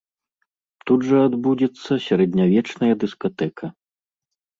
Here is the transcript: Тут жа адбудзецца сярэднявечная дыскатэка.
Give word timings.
Тут 0.85 0.99
жа 1.09 1.19
адбудзецца 1.27 1.91
сярэднявечная 2.07 2.91
дыскатэка. 3.05 3.65